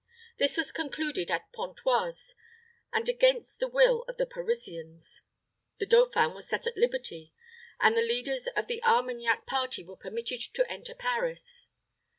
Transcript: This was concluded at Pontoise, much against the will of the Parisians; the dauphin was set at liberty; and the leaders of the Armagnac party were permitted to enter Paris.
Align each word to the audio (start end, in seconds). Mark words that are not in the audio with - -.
This 0.39 0.57
was 0.57 0.71
concluded 0.71 1.29
at 1.29 1.51
Pontoise, 1.53 2.33
much 2.91 3.07
against 3.07 3.59
the 3.59 3.67
will 3.67 4.01
of 4.07 4.17
the 4.17 4.25
Parisians; 4.25 5.21
the 5.77 5.85
dauphin 5.85 6.33
was 6.33 6.49
set 6.49 6.65
at 6.65 6.75
liberty; 6.75 7.35
and 7.79 7.95
the 7.95 8.01
leaders 8.01 8.47
of 8.55 8.65
the 8.65 8.83
Armagnac 8.83 9.45
party 9.45 9.83
were 9.83 9.95
permitted 9.95 10.41
to 10.55 10.67
enter 10.67 10.95
Paris. 10.95 11.69